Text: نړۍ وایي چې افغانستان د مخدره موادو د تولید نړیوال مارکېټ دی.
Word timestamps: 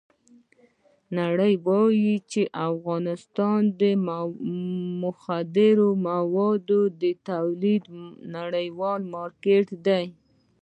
نړۍ 1.17 1.53
وایي 1.67 2.13
چې 2.31 2.41
افغانستان 2.69 3.59
د 3.81 3.81
مخدره 5.03 5.87
موادو 6.07 6.81
د 7.01 7.03
تولید 7.29 7.83
نړیوال 8.35 9.01
مارکېټ 9.13 9.67
دی. 9.85 10.05